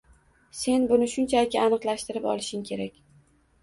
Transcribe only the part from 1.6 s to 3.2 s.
aniqlashtirib olishing kerak.